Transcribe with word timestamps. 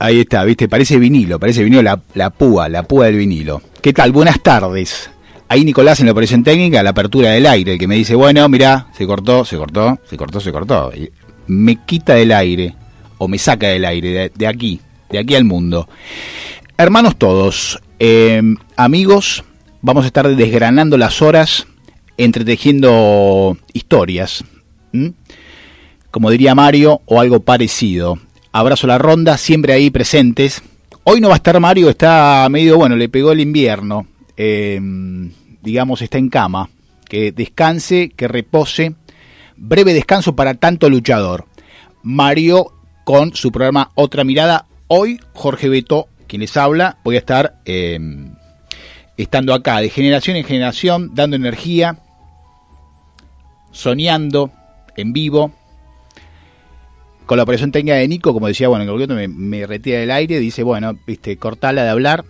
Ahí 0.00 0.20
está, 0.20 0.44
viste, 0.44 0.68
parece 0.68 0.98
vinilo, 0.98 1.40
parece 1.40 1.64
vinilo 1.64 1.82
la, 1.82 2.00
la 2.14 2.30
púa, 2.30 2.68
la 2.68 2.84
púa 2.84 3.06
del 3.06 3.16
vinilo. 3.16 3.60
¿Qué 3.82 3.92
tal? 3.92 4.12
Buenas 4.12 4.40
tardes. 4.40 5.10
Ahí 5.48 5.64
Nicolás 5.64 5.98
en 5.98 6.06
la 6.06 6.12
operación 6.12 6.44
técnica, 6.44 6.82
la 6.82 6.90
apertura 6.90 7.30
del 7.30 7.46
aire, 7.46 7.72
el 7.72 7.78
que 7.78 7.88
me 7.88 7.96
dice, 7.96 8.14
bueno, 8.14 8.48
mira, 8.48 8.88
se 8.96 9.06
cortó, 9.06 9.44
se 9.44 9.56
cortó, 9.56 9.98
se 10.08 10.16
cortó, 10.16 10.40
se 10.40 10.52
cortó. 10.52 10.92
Me 11.46 11.84
quita 11.84 12.14
del 12.14 12.32
aire, 12.32 12.74
o 13.16 13.26
me 13.26 13.38
saca 13.38 13.68
del 13.68 13.84
aire, 13.86 14.30
de, 14.34 14.46
aquí, 14.46 14.80
de 15.10 15.18
aquí 15.18 15.34
al 15.34 15.44
mundo. 15.44 15.88
Hermanos 16.76 17.16
todos, 17.16 17.80
eh, 17.98 18.42
amigos, 18.76 19.42
vamos 19.80 20.04
a 20.04 20.08
estar 20.08 20.28
desgranando 20.28 20.98
las 20.98 21.22
horas, 21.22 21.66
entretejiendo 22.18 23.56
historias, 23.72 24.44
como 26.10 26.30
diría 26.30 26.54
Mario, 26.54 27.00
o 27.06 27.20
algo 27.20 27.40
parecido. 27.40 28.18
Abrazo 28.58 28.88
a 28.88 28.88
la 28.88 28.98
ronda, 28.98 29.38
siempre 29.38 29.72
ahí 29.72 29.88
presentes. 29.88 30.64
Hoy 31.04 31.20
no 31.20 31.28
va 31.28 31.34
a 31.34 31.36
estar 31.36 31.60
Mario, 31.60 31.90
está 31.90 32.44
medio, 32.50 32.76
bueno, 32.76 32.96
le 32.96 33.08
pegó 33.08 33.30
el 33.30 33.38
invierno. 33.38 34.08
eh, 34.36 34.80
digamos, 35.62 36.02
está 36.02 36.18
en 36.18 36.28
cama. 36.28 36.68
Que 37.08 37.30
descanse, 37.30 38.08
que 38.16 38.26
repose. 38.26 38.96
Breve 39.56 39.94
descanso 39.94 40.34
para 40.34 40.54
tanto 40.54 40.90
luchador. 40.90 41.44
Mario 42.02 42.72
con 43.04 43.32
su 43.32 43.52
programa 43.52 43.92
Otra 43.94 44.24
Mirada. 44.24 44.66
Hoy 44.88 45.20
Jorge 45.34 45.68
Beto, 45.68 46.08
quien 46.26 46.40
les 46.40 46.56
habla, 46.56 46.98
voy 47.04 47.14
a 47.14 47.20
estar 47.20 47.60
eh, 47.64 48.00
estando 49.16 49.54
acá 49.54 49.78
de 49.78 49.88
generación 49.88 50.36
en 50.36 50.42
generación, 50.42 51.12
dando 51.14 51.36
energía, 51.36 52.00
soñando 53.70 54.50
en 54.96 55.12
vivo, 55.12 55.52
con 57.28 57.36
la 57.36 57.42
operación 57.42 57.72
técnica 57.72 57.96
de 57.96 58.08
Nico, 58.08 58.32
como 58.32 58.46
decía, 58.46 58.68
bueno, 58.68 58.90
momento 58.90 59.14
me, 59.14 59.28
me 59.28 59.66
retira 59.66 59.98
del 59.98 60.10
aire, 60.10 60.40
dice, 60.40 60.62
bueno, 60.62 60.98
viste, 61.06 61.36
cortala 61.36 61.82
de 61.84 61.90
hablar. 61.90 62.24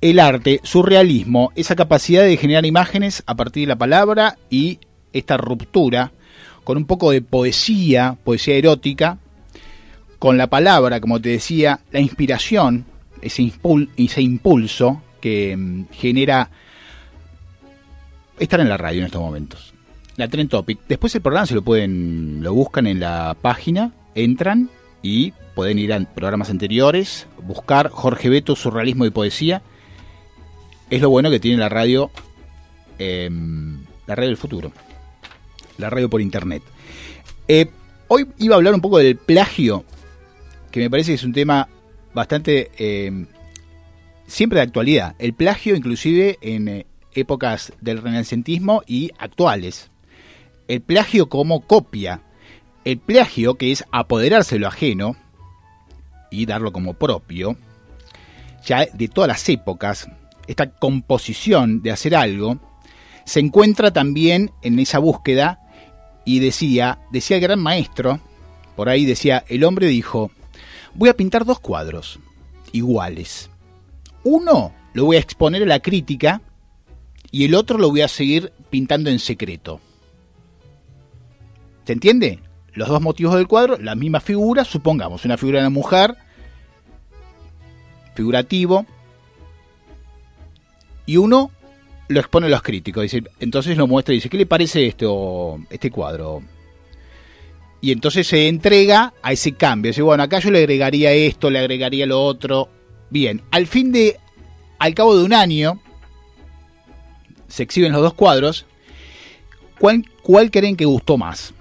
El 0.00 0.20
arte, 0.20 0.60
surrealismo, 0.62 1.50
esa 1.56 1.74
capacidad 1.74 2.22
de 2.22 2.36
generar 2.36 2.64
imágenes 2.64 3.24
a 3.26 3.34
partir 3.34 3.62
de 3.64 3.66
la 3.66 3.76
palabra 3.76 4.38
y 4.48 4.78
esta 5.12 5.36
ruptura 5.36 6.12
con 6.62 6.76
un 6.76 6.84
poco 6.84 7.10
de 7.10 7.22
poesía, 7.22 8.18
poesía 8.22 8.54
erótica, 8.54 9.18
con 10.20 10.38
la 10.38 10.46
palabra, 10.46 11.00
como 11.00 11.20
te 11.20 11.30
decía, 11.30 11.80
la 11.90 11.98
inspiración, 11.98 12.84
ese, 13.22 13.52
ese 13.96 14.22
impulso 14.22 15.02
que 15.20 15.56
mm, 15.56 15.86
genera 15.90 16.50
estar 18.38 18.60
en 18.60 18.68
la 18.68 18.76
radio 18.76 19.00
en 19.00 19.06
estos 19.06 19.22
momentos. 19.22 19.74
La 20.14 20.28
Trend 20.28 20.50
Topic. 20.50 20.78
Después 20.86 21.12
el 21.16 21.20
programa 21.20 21.46
se 21.46 21.56
lo 21.56 21.62
pueden, 21.62 22.44
lo 22.44 22.54
buscan 22.54 22.86
en 22.86 23.00
la 23.00 23.36
página, 23.42 23.92
entran 24.16 24.68
y 25.02 25.32
pueden 25.54 25.78
ir 25.78 25.92
a 25.92 26.00
programas 26.00 26.50
anteriores, 26.50 27.28
buscar 27.42 27.90
Jorge 27.90 28.28
Beto, 28.28 28.56
surrealismo 28.56 29.06
y 29.06 29.10
poesía. 29.10 29.62
Es 30.90 31.00
lo 31.00 31.10
bueno 31.10 31.30
que 31.30 31.38
tiene 31.38 31.58
la 31.58 31.68
radio, 31.68 32.10
eh, 32.98 33.30
la 34.06 34.14
radio 34.16 34.28
del 34.28 34.36
futuro, 34.36 34.72
la 35.78 35.90
radio 35.90 36.10
por 36.10 36.20
internet. 36.20 36.62
Eh, 37.46 37.70
hoy 38.08 38.26
iba 38.38 38.54
a 38.54 38.58
hablar 38.58 38.74
un 38.74 38.80
poco 38.80 38.98
del 38.98 39.16
plagio, 39.16 39.84
que 40.72 40.80
me 40.80 40.90
parece 40.90 41.12
que 41.12 41.16
es 41.16 41.24
un 41.24 41.32
tema 41.32 41.68
bastante 42.12 42.70
eh, 42.78 43.26
siempre 44.26 44.58
de 44.58 44.64
actualidad. 44.64 45.14
El 45.18 45.34
plagio, 45.34 45.76
inclusive 45.76 46.38
en 46.40 46.68
eh, 46.68 46.86
épocas 47.14 47.72
del 47.80 48.02
renacentismo 48.02 48.82
y 48.86 49.10
actuales. 49.18 49.90
El 50.68 50.80
plagio 50.80 51.28
como 51.28 51.60
copia. 51.60 52.22
El 52.86 52.98
plagio, 52.98 53.56
que 53.56 53.72
es 53.72 53.84
apoderarse 53.90 54.54
de 54.54 54.60
lo 54.60 54.68
ajeno 54.68 55.16
y 56.30 56.46
darlo 56.46 56.72
como 56.72 56.94
propio, 56.94 57.56
ya 58.64 58.86
de 58.86 59.08
todas 59.08 59.26
las 59.26 59.48
épocas, 59.48 60.06
esta 60.46 60.70
composición 60.70 61.82
de 61.82 61.90
hacer 61.90 62.14
algo, 62.14 62.60
se 63.24 63.40
encuentra 63.40 63.92
también 63.92 64.52
en 64.62 64.78
esa 64.78 65.00
búsqueda 65.00 65.58
y 66.24 66.38
decía, 66.38 67.00
decía 67.10 67.38
el 67.38 67.42
gran 67.42 67.58
maestro, 67.58 68.20
por 68.76 68.88
ahí 68.88 69.04
decía, 69.04 69.44
el 69.48 69.64
hombre 69.64 69.88
dijo, 69.88 70.30
voy 70.94 71.08
a 71.08 71.16
pintar 71.16 71.44
dos 71.44 71.58
cuadros 71.58 72.20
iguales. 72.70 73.50
Uno 74.22 74.72
lo 74.92 75.06
voy 75.06 75.16
a 75.16 75.20
exponer 75.20 75.64
a 75.64 75.66
la 75.66 75.80
crítica 75.80 76.40
y 77.32 77.46
el 77.46 77.56
otro 77.56 77.78
lo 77.78 77.90
voy 77.90 78.02
a 78.02 78.08
seguir 78.08 78.52
pintando 78.70 79.10
en 79.10 79.18
secreto. 79.18 79.80
¿Se 81.84 81.92
entiende? 81.92 82.46
Los 82.76 82.88
dos 82.88 83.00
motivos 83.00 83.34
del 83.34 83.48
cuadro, 83.48 83.78
la 83.78 83.94
misma 83.94 84.20
figura, 84.20 84.64
supongamos, 84.64 85.24
una 85.24 85.38
figura 85.38 85.60
de 85.60 85.66
una 85.66 85.74
mujer, 85.74 86.14
figurativo, 88.14 88.84
y 91.06 91.16
uno 91.16 91.50
lo 92.08 92.20
expone 92.20 92.46
a 92.46 92.50
los 92.50 92.62
críticos. 92.62 93.02
Dice, 93.02 93.24
entonces 93.40 93.78
lo 93.78 93.86
muestra 93.86 94.12
y 94.12 94.18
dice, 94.18 94.28
¿qué 94.28 94.36
le 94.36 94.44
parece 94.44 94.86
esto, 94.86 95.58
este 95.70 95.90
cuadro? 95.90 96.42
Y 97.80 97.92
entonces 97.92 98.26
se 98.26 98.46
entrega 98.46 99.14
a 99.22 99.32
ese 99.32 99.52
cambio. 99.52 99.90
Dice, 99.90 100.02
bueno, 100.02 100.22
acá 100.22 100.38
yo 100.40 100.50
le 100.50 100.58
agregaría 100.58 101.12
esto, 101.12 101.48
le 101.48 101.60
agregaría 101.60 102.04
lo 102.04 102.22
otro. 102.22 102.68
Bien, 103.08 103.40
al 103.52 103.66
fin 103.66 103.90
de, 103.90 104.18
al 104.78 104.94
cabo 104.94 105.16
de 105.16 105.24
un 105.24 105.32
año, 105.32 105.80
se 107.48 107.62
exhiben 107.62 107.92
los 107.92 108.02
dos 108.02 108.12
cuadros. 108.12 108.66
¿Cuál, 109.78 110.04
cuál 110.22 110.50
creen 110.50 110.76
que 110.76 110.84
gustó 110.84 111.16
más? 111.16 111.54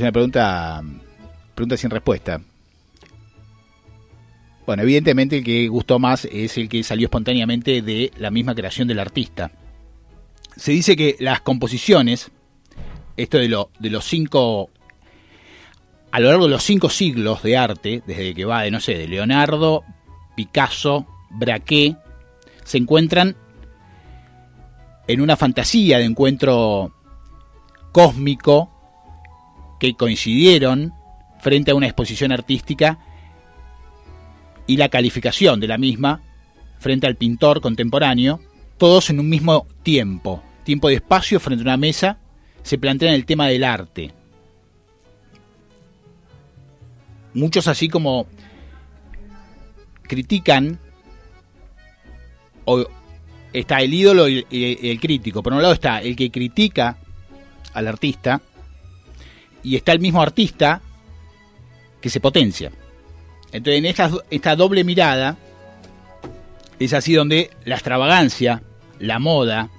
Una 0.00 0.12
pregunta, 0.12 0.82
pregunta 1.54 1.76
sin 1.76 1.90
respuesta. 1.90 2.40
Bueno, 4.64 4.82
evidentemente 4.82 5.38
el 5.38 5.44
que 5.44 5.68
gustó 5.68 5.98
más 5.98 6.24
es 6.24 6.56
el 6.56 6.70
que 6.70 6.82
salió 6.82 7.06
espontáneamente 7.06 7.82
de 7.82 8.10
la 8.16 8.30
misma 8.30 8.54
creación 8.54 8.88
del 8.88 8.98
artista. 8.98 9.50
Se 10.56 10.72
dice 10.72 10.96
que 10.96 11.16
las 11.20 11.42
composiciones, 11.42 12.30
esto 13.16 13.36
de, 13.36 13.48
de 13.78 13.90
los 13.90 14.04
cinco, 14.06 14.70
a 16.12 16.20
lo 16.20 16.28
largo 16.28 16.44
de 16.44 16.50
los 16.50 16.62
cinco 16.62 16.88
siglos 16.88 17.42
de 17.42 17.58
arte, 17.58 18.02
desde 18.06 18.34
que 18.34 18.44
va 18.46 18.62
de, 18.62 18.70
no 18.70 18.80
sé, 18.80 18.94
de 18.94 19.06
Leonardo, 19.06 19.84
Picasso, 20.34 21.06
Braque, 21.30 21.96
se 22.64 22.78
encuentran 22.78 23.36
en 25.08 25.20
una 25.20 25.36
fantasía 25.36 25.98
de 25.98 26.04
encuentro 26.04 26.94
cósmico 27.92 28.69
que 29.80 29.94
coincidieron 29.94 30.94
frente 31.40 31.72
a 31.72 31.74
una 31.74 31.86
exposición 31.86 32.30
artística 32.30 32.98
y 34.66 34.76
la 34.76 34.88
calificación 34.88 35.58
de 35.58 35.66
la 35.66 35.78
misma 35.78 36.22
frente 36.78 37.06
al 37.06 37.16
pintor 37.16 37.60
contemporáneo, 37.60 38.40
todos 38.78 39.10
en 39.10 39.18
un 39.18 39.28
mismo 39.28 39.66
tiempo, 39.82 40.42
tiempo 40.62 40.88
de 40.88 40.94
espacio 40.94 41.40
frente 41.40 41.62
a 41.62 41.66
una 41.66 41.76
mesa, 41.76 42.18
se 42.62 42.78
plantean 42.78 43.14
el 43.14 43.26
tema 43.26 43.48
del 43.48 43.64
arte. 43.64 44.12
Muchos 47.34 47.66
así 47.66 47.88
como 47.88 48.26
critican, 50.02 50.78
o 52.64 52.84
está 53.52 53.80
el 53.80 53.94
ídolo 53.94 54.28
y 54.28 54.44
el, 54.50 55.00
crítico. 55.00 55.42
Por 55.42 55.52
un 55.52 55.62
lado 55.62 55.74
está 55.74 56.02
el 56.02 56.16
que 56.16 56.30
critica 56.30 56.98
al 57.72 57.88
artista 57.88 58.40
y 59.62 59.76
está 59.76 59.92
el 59.92 60.00
mismo 60.00 60.22
artista 60.22 60.80
que 62.00 62.10
se 62.10 62.20
potencia. 62.20 62.72
Entonces 63.52 63.78
en 63.78 63.86
esta, 64.30 64.56
doble 64.56 64.84
mirada 64.84 65.36
es 66.78 66.92
así 66.92 67.14
donde 67.14 67.50
la 67.64 67.74
extravagancia, 67.74 68.62
la 68.98 69.18
moda 69.18 69.70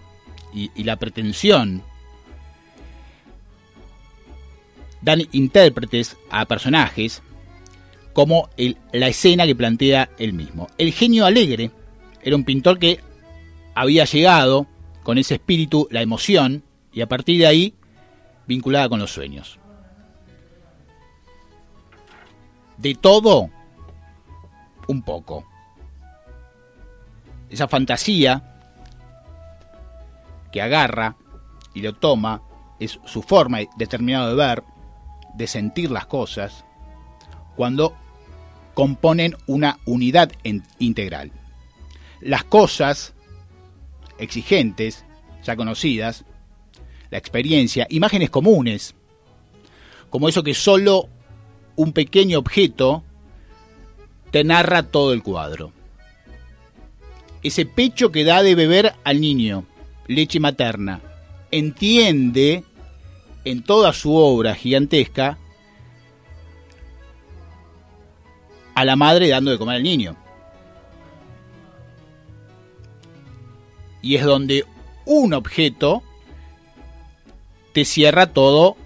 y, 0.53 0.83
la 0.83 0.97
pretensión 0.97 1.83
dan 5.01 5.21
intérpretes 5.31 6.17
a 6.29 6.45
personajes 6.45 7.23
como 8.13 8.49
la 8.91 9.07
escena 9.07 9.45
que 9.45 9.55
plantea 9.55 10.09
él 10.19 10.33
mismo. 10.33 10.67
El 10.77 10.91
genio 10.91 11.25
alegre 11.25 11.71
era 12.21 12.35
un 12.35 12.43
pintor 12.43 12.77
que 12.77 12.99
había 13.73 14.05
llegado 14.05 14.67
con 15.03 15.17
ese 15.17 15.35
espíritu, 15.35 15.87
la 15.89 16.01
emoción, 16.01 16.63
y 16.93 17.01
a 17.01 17.07
partir 17.07 17.39
de 17.39 17.47
ahí 17.47 17.73
vinculada 18.47 18.89
con 18.89 18.99
los 18.99 19.11
sueños. 19.11 19.60
De 22.81 22.95
todo, 22.95 23.51
un 24.87 25.03
poco. 25.03 25.45
Esa 27.47 27.67
fantasía 27.67 28.43
que 30.51 30.63
agarra 30.63 31.15
y 31.75 31.81
lo 31.81 31.93
toma 31.93 32.41
es 32.79 32.99
su 33.05 33.21
forma 33.21 33.59
determinada 33.77 34.29
de 34.29 34.35
ver, 34.35 34.63
de 35.35 35.45
sentir 35.45 35.91
las 35.91 36.07
cosas, 36.07 36.65
cuando 37.55 37.95
componen 38.73 39.35
una 39.45 39.77
unidad 39.85 40.31
integral. 40.79 41.31
Las 42.19 42.43
cosas 42.45 43.13
exigentes, 44.17 45.05
ya 45.43 45.55
conocidas, 45.55 46.25
la 47.11 47.19
experiencia, 47.19 47.85
imágenes 47.91 48.31
comunes, 48.31 48.95
como 50.09 50.27
eso 50.27 50.41
que 50.41 50.55
solo 50.55 51.09
un 51.81 51.93
pequeño 51.93 52.37
objeto 52.37 53.03
te 54.29 54.43
narra 54.43 54.83
todo 54.83 55.13
el 55.13 55.23
cuadro. 55.23 55.71
Ese 57.41 57.65
pecho 57.65 58.11
que 58.11 58.23
da 58.23 58.43
de 58.43 58.53
beber 58.53 58.93
al 59.03 59.19
niño, 59.19 59.65
leche 60.07 60.39
materna, 60.39 61.01
entiende 61.49 62.63
en 63.45 63.63
toda 63.63 63.93
su 63.93 64.13
obra 64.13 64.53
gigantesca 64.53 65.39
a 68.75 68.85
la 68.85 68.95
madre 68.95 69.27
dando 69.29 69.49
de 69.49 69.57
comer 69.57 69.77
al 69.77 69.83
niño. 69.83 70.15
Y 74.03 74.17
es 74.17 74.23
donde 74.23 74.65
un 75.05 75.33
objeto 75.33 76.03
te 77.73 77.85
cierra 77.85 78.33
todo 78.33 78.77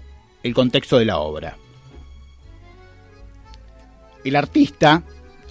el 0.42 0.54
contexto 0.54 0.96
de 0.96 1.04
la 1.04 1.18
obra. 1.18 1.58
El 4.26 4.36
artista 4.36 5.02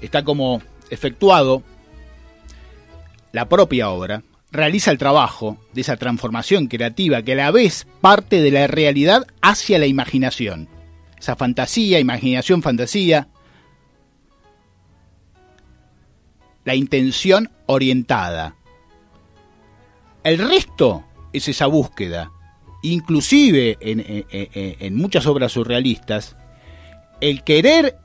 está 0.02 0.24
como 0.24 0.62
efectuado 0.90 1.64
la 3.32 3.48
propia 3.48 3.90
obra, 3.90 4.24
realiza 4.52 4.92
el 4.92 4.98
trabajo 4.98 5.58
de 5.74 5.82
esa 5.82 5.98
transformación 5.98 6.68
creativa 6.68 7.22
que 7.22 7.34
a 7.34 7.36
la 7.36 7.52
vez 7.52 7.88
parte 8.02 8.42
de 8.42 8.52
la 8.52 8.68
realidad 8.68 9.26
hacia 9.42 9.80
la 9.80 9.86
imaginación. 9.86 10.68
Esa 11.18 11.36
fantasía, 11.36 12.00
imaginación, 12.00 12.62
fantasía. 12.62 13.28
La 16.64 16.76
intención 16.76 17.52
orientada. 17.66 18.56
El 20.24 20.38
resto 20.38 21.06
es 21.34 21.48
esa 21.48 21.68
búsqueda 21.68 22.32
inclusive 22.86 23.78
en, 23.82 24.96
muchas 24.96 25.26
obras 25.26 25.52
surrealistas, 25.54 26.36
el 27.20 27.44
querer 27.44 27.98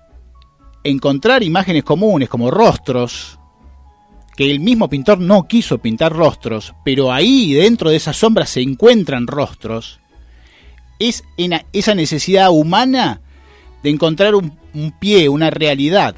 encontrar 0.85 1.43
imágenes 1.43 1.85
comunes 1.85 2.29
como 2.29 2.51
rostros, 2.51 3.39
que 4.37 4.51
el 4.51 4.61
mismo 4.61 4.89
pintor 4.89 5.21
no 5.21 5.47
quiso 5.47 5.79
pintar 5.79 6.13
rostros, 6.13 6.75
pero 6.85 7.13
ahí 7.13 7.53
dentro 7.53 7.91
de 7.91 7.97
esas 7.97 8.17
sombras 8.17 8.51
se 8.51 8.63
encuentran 8.63 9.27
rostros, 9.27 10.01
es 10.99 11.25
esa 11.73 11.95
necesidad 11.95 12.51
humana 12.51 13.21
de 13.83 13.91
encontrar 13.91 14.35
un, 14.35 14.59
un 14.75 14.93
pie, 14.99 15.29
una 15.29 15.51
realidad, 15.51 16.17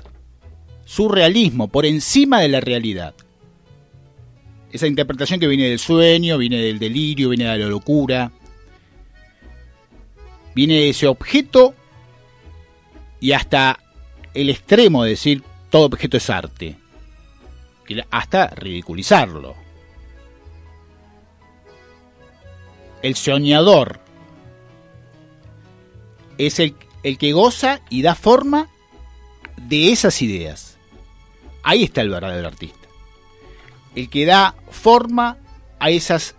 surrealismo 0.85 1.69
por 1.69 1.87
encima 1.87 2.41
de 2.41 2.49
la 2.49 2.61
realidad. 2.61 3.15
Esa 4.73 4.87
interpretación 4.87 5.39
que 5.39 5.49
viene 5.49 5.69
del 5.69 5.79
sueño, 5.79 6.39
viene 6.39 6.59
del 6.59 6.79
delirio, 6.79 7.29
viene 7.29 7.45
de 7.45 7.59
la 7.59 7.67
locura, 7.67 8.33
viene 10.55 10.89
ese 10.89 11.07
objeto 11.07 11.75
y 13.21 13.33
hasta 13.33 13.79
el 14.35 14.51
extremo 14.51 15.05
de 15.05 15.11
decir 15.11 15.43
todo 15.71 15.87
objeto 15.87 16.17
es 16.17 16.31
arte, 16.31 16.77
hasta 18.11 18.49
ridiculizarlo. 18.49 19.55
El 23.03 23.17
soñador 23.17 24.01
es 26.39 26.61
el, 26.61 26.77
el 27.03 27.19
que 27.19 27.33
goza 27.33 27.81
y 27.91 28.03
da 28.03 28.15
forma 28.15 28.69
de 29.57 29.93
esas 29.93 30.23
ideas. 30.23 30.79
Ahí 31.63 31.85
está 31.85 32.01
el 32.01 32.11
verdadero 32.11 32.47
artista. 32.49 32.89
El 33.95 34.09
que 34.09 34.25
da 34.25 34.55
forma 34.71 35.39
a 35.79 35.91
esas 35.91 36.37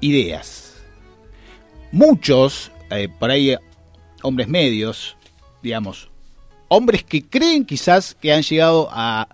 ideas. 0.00 0.82
Muchos 1.90 2.70
eh, 2.90 3.08
por 3.08 3.30
ahí 3.30 3.56
hombres 4.22 4.48
medios, 4.48 5.16
digamos, 5.62 6.11
hombres 6.74 7.04
que 7.04 7.22
creen 7.22 7.66
quizás 7.66 8.14
que 8.14 8.32
han 8.32 8.42
llegado 8.42 8.88
a, 8.90 9.28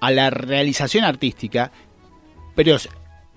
la 0.00 0.28
realización 0.28 1.04
artística, 1.04 1.70
pero 2.54 2.76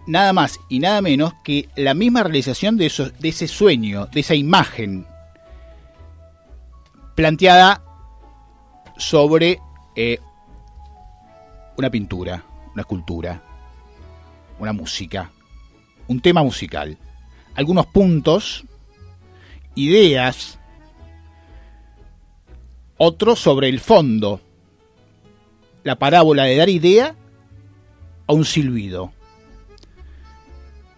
nada 0.06 0.34
más 0.34 0.60
y 0.68 0.80
nada 0.80 1.02
menos 1.02 1.34
que 1.44 1.70
la 1.76 1.94
misma 1.94 2.24
realización 2.24 2.76
de, 2.76 2.88
eso, 2.88 3.10
de 3.10 3.30
ese 3.30 3.48
sueño, 3.48 4.08
de 4.08 4.20
esa 4.20 4.36
imagen 4.36 5.06
planteada 7.16 7.82
sobre 8.98 9.60
eh, 9.96 10.20
una 11.78 11.90
pintura, 11.90 12.44
una 12.74 12.82
escultura, 12.82 13.42
una 14.60 14.74
música, 14.74 15.32
un 16.08 16.20
tema 16.20 16.44
musical. 16.44 16.98
Algunos 17.56 17.86
puntos 17.86 18.66
ideas, 19.76 20.57
otro 22.98 23.36
sobre 23.36 23.70
el 23.70 23.80
fondo, 23.80 24.42
la 25.84 25.98
parábola 25.98 26.44
de 26.44 26.58
dar 26.58 26.70
idea 26.70 27.16
a 28.28 28.34
un 28.34 28.46
silbido. 28.46 29.12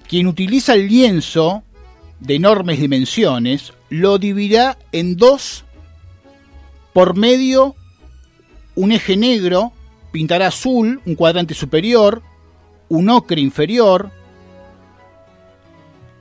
Quien 0.07 0.27
utiliza 0.27 0.73
el 0.73 0.87
lienzo 0.87 1.63
de 2.19 2.35
enormes 2.35 2.79
dimensiones 2.79 3.73
lo 3.89 4.17
dividirá 4.17 4.77
en 4.91 5.15
dos 5.15 5.65
por 6.93 7.15
medio 7.15 7.75
un 8.75 8.91
eje 8.91 9.15
negro, 9.15 9.73
pintará 10.11 10.47
azul 10.47 11.01
un 11.05 11.15
cuadrante 11.15 11.53
superior, 11.53 12.23
un 12.87 13.09
ocre 13.09 13.41
inferior 13.41 14.11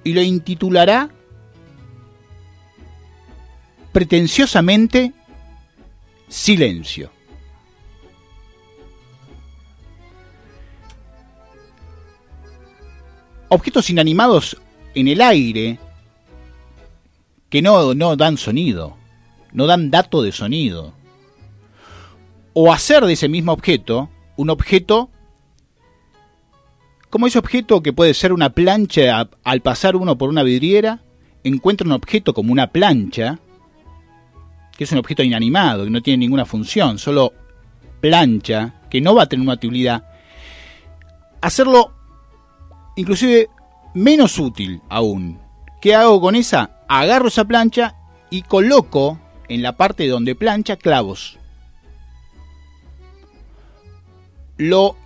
y 0.05 0.13
lo 0.13 0.21
intitulará 0.21 1.09
pretenciosamente 3.93 5.13
silencio. 6.29 7.11
Objetos 13.49 13.89
inanimados 13.89 14.57
en 14.95 15.09
el 15.09 15.21
aire 15.21 15.79
que 17.49 17.63
no, 17.63 17.95
no 17.95 18.17
dan 18.17 18.37
sonido, 18.37 18.97
no 19.53 19.67
dan 19.67 19.91
dato 19.91 20.23
de 20.23 20.33
sonido. 20.33 20.93
O 22.53 22.73
hacer 22.73 23.05
de 23.05 23.15
ese 23.15 23.29
mismo 23.29 23.53
objeto 23.53 24.11
un 24.37 24.51
objeto 24.51 25.11
Como 27.11 27.27
ese 27.27 27.39
objeto 27.39 27.83
que 27.83 27.95
puede 27.95 28.13
ser 28.13 28.35
una 28.35 28.51
plancha 28.51 29.31
al 29.43 29.63
pasar 29.63 29.97
uno 29.97 30.19
por 30.19 30.29
una 30.29 30.43
vidriera, 30.43 31.03
encuentra 31.43 31.87
un 31.87 31.93
objeto 31.93 32.35
como 32.35 32.53
una 32.53 32.71
plancha, 32.71 33.39
que 34.79 34.85
es 34.85 34.93
un 34.93 34.99
objeto 34.99 35.25
inanimado, 35.25 35.83
que 35.83 35.91
no 35.91 36.01
tiene 36.01 36.19
ninguna 36.19 36.47
función, 36.47 37.01
solo 37.01 37.33
plancha, 38.01 38.75
que 38.89 39.01
no 39.01 39.13
va 39.13 39.25
a 39.25 39.29
tener 39.29 39.43
una 39.43 39.55
utilidad, 39.55 40.05
hacerlo 41.41 41.93
inclusive 42.95 43.49
menos 43.95 44.39
útil 44.39 44.81
aún. 44.89 45.41
¿Qué 45.83 45.97
hago 45.97 46.21
con 46.21 46.37
esa? 46.37 46.79
Agarro 46.89 47.27
esa 47.27 47.45
plancha 47.45 47.97
y 48.31 48.43
coloco 48.43 49.19
en 49.49 49.63
la 49.63 49.77
parte 49.77 50.07
donde 50.07 50.37
plancha 50.37 50.77
clavos. 50.77 51.39
Lo 54.59 54.97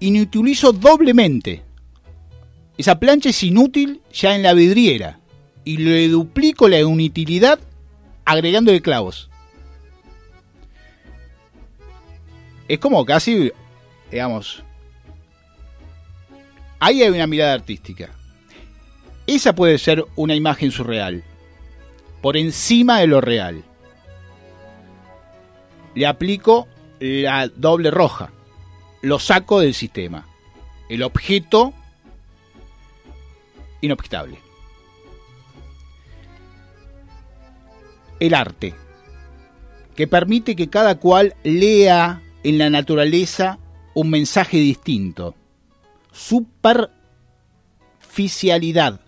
inutilizo 0.00 0.72
doblemente. 0.74 1.62
Esa 2.76 3.00
plancha 3.00 3.30
es 3.30 3.42
inútil 3.42 4.02
ya 4.12 4.36
en 4.36 4.42
la 4.42 4.52
vidriera 4.52 5.20
y 5.64 5.78
le 5.78 6.06
duplico 6.08 6.68
la 6.68 6.80
inutilidad 6.80 7.60
agregándole 8.24 8.82
clavos. 8.82 9.28
Es 12.68 12.78
como 12.78 13.04
casi, 13.04 13.52
digamos, 14.10 14.62
ahí 16.78 17.02
hay 17.02 17.10
una 17.10 17.26
mirada 17.26 17.54
artística. 17.54 18.10
Esa 19.26 19.54
puede 19.54 19.78
ser 19.78 20.04
una 20.16 20.34
imagen 20.34 20.70
surreal, 20.70 21.24
por 22.20 22.36
encima 22.36 23.00
de 23.00 23.06
lo 23.06 23.20
real. 23.20 23.64
Le 25.94 26.06
aplico 26.06 26.68
la 27.00 27.48
doble 27.48 27.90
roja, 27.90 28.30
lo 29.02 29.18
saco 29.18 29.60
del 29.60 29.74
sistema. 29.74 30.26
El 30.88 31.02
objeto 31.02 31.72
inobjetable. 33.80 34.49
El 38.20 38.34
arte, 38.34 38.74
que 39.96 40.06
permite 40.06 40.54
que 40.54 40.68
cada 40.68 40.98
cual 40.98 41.34
lea 41.42 42.22
en 42.42 42.58
la 42.58 42.70
naturaleza 42.70 43.58
un 43.94 44.10
mensaje 44.10 44.58
distinto. 44.58 45.34
Superficialidad 46.12 49.00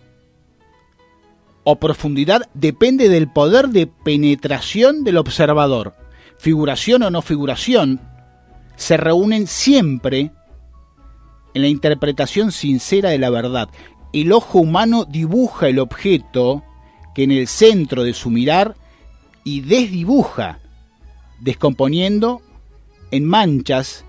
o 1.63 1.77
profundidad 1.77 2.49
depende 2.53 3.09
del 3.09 3.29
poder 3.29 3.69
de 3.69 3.87
penetración 3.87 5.03
del 5.03 5.17
observador. 5.17 5.95
Figuración 6.37 7.03
o 7.03 7.09
no 7.09 7.21
figuración 7.21 8.01
se 8.75 8.97
reúnen 8.97 9.47
siempre 9.47 10.31
en 11.53 11.61
la 11.61 11.67
interpretación 11.67 12.51
sincera 12.51 13.11
de 13.11 13.19
la 13.19 13.29
verdad. 13.29 13.69
El 14.11 14.31
ojo 14.31 14.59
humano 14.59 15.05
dibuja 15.05 15.69
el 15.69 15.79
objeto 15.79 16.63
que 17.15 17.23
en 17.23 17.31
el 17.31 17.47
centro 17.47 18.03
de 18.03 18.13
su 18.13 18.29
mirar 18.29 18.75
y 19.43 19.61
desdibuja, 19.61 20.59
descomponiendo 21.39 22.41
en 23.11 23.25
manchas 23.25 24.05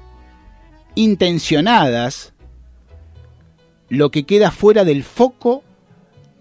intencionadas 0.95 2.33
lo 3.88 4.11
que 4.11 4.25
queda 4.25 4.50
fuera 4.50 4.85
del 4.85 5.03
foco 5.03 5.62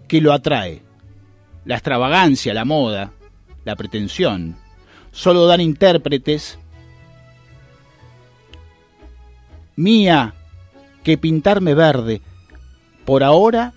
que 0.08 0.20
lo 0.20 0.32
atrae. 0.32 0.82
La 1.64 1.74
extravagancia, 1.74 2.54
la 2.54 2.64
moda, 2.64 3.12
la 3.64 3.76
pretensión, 3.76 4.56
solo 5.12 5.46
dan 5.46 5.60
intérpretes. 5.60 6.58
Mía, 9.76 10.34
que 11.02 11.18
pintarme 11.18 11.74
verde, 11.74 12.20
por 13.04 13.22
ahora 13.22 13.74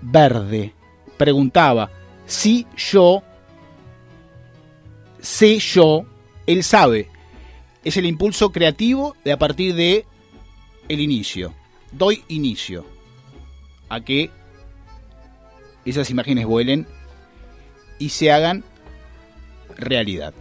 verde. 0.00 0.74
Preguntaba, 1.16 1.90
si 2.28 2.66
yo, 2.76 3.24
sé 5.18 5.58
yo, 5.58 6.06
él 6.46 6.62
sabe. 6.62 7.08
Es 7.82 7.96
el 7.96 8.06
impulso 8.06 8.52
creativo 8.52 9.16
de 9.24 9.32
a 9.32 9.38
partir 9.38 9.74
de 9.74 10.04
el 10.88 11.00
inicio. 11.00 11.54
Doy 11.90 12.22
inicio 12.28 12.86
a 13.88 14.00
que 14.02 14.30
esas 15.84 16.10
imágenes 16.10 16.46
vuelen 16.46 16.86
y 17.98 18.10
se 18.10 18.30
hagan 18.30 18.62
realidad. 19.76 20.34